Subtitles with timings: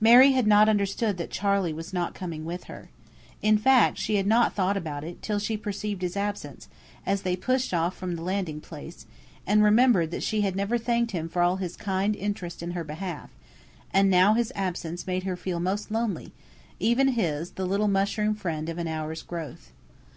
[0.00, 2.88] Mary had not understood that Charley was not coming with her.
[3.42, 6.66] In fact, she had not thought about it, till she perceived his absence,
[7.06, 9.06] as they pushed off from the landing place,
[9.46, 12.82] and remembered that she had never thanked him for all his kind interest in her
[12.82, 13.30] behalf;
[13.94, 16.32] and now his absence made her feel most lonely
[16.80, 19.70] even his, the little mushroom friend of an hour's growth.